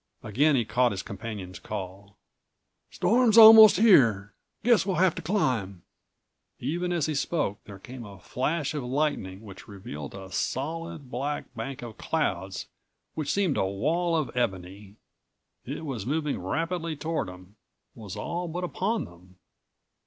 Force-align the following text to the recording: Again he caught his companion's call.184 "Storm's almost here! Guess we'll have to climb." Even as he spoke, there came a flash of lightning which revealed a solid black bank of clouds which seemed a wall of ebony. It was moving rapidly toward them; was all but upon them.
Again 0.23 0.55
he 0.55 0.65
caught 0.65 0.93
his 0.93 1.03
companion's 1.03 1.59
call.184 1.59 2.15
"Storm's 2.95 3.37
almost 3.37 3.77
here! 3.77 4.33
Guess 4.63 4.83
we'll 4.83 4.95
have 4.95 5.13
to 5.13 5.21
climb." 5.21 5.83
Even 6.57 6.91
as 6.91 7.05
he 7.05 7.13
spoke, 7.13 7.63
there 7.65 7.77
came 7.77 8.03
a 8.03 8.17
flash 8.19 8.73
of 8.73 8.83
lightning 8.83 9.41
which 9.43 9.67
revealed 9.67 10.15
a 10.15 10.31
solid 10.31 11.11
black 11.11 11.53
bank 11.53 11.83
of 11.83 11.99
clouds 11.99 12.65
which 13.13 13.31
seemed 13.31 13.57
a 13.57 13.65
wall 13.67 14.15
of 14.15 14.35
ebony. 14.35 14.95
It 15.65 15.85
was 15.85 16.07
moving 16.07 16.39
rapidly 16.41 16.95
toward 16.95 17.27
them; 17.27 17.57
was 17.93 18.15
all 18.15 18.47
but 18.47 18.63
upon 18.63 19.05
them. 19.05 19.35